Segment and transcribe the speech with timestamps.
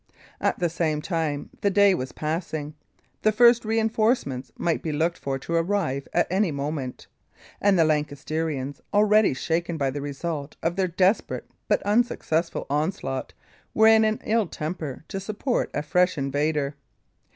[0.39, 2.73] At the same time, the day was passing.
[3.21, 7.05] The first reinforcements might be looked for to arrive at any moment;
[7.61, 13.33] and the Lancastrians, already shaken by the result of their desperate but unsuccessful onslaught,
[13.75, 16.73] were in an ill temper to support a fresh invader.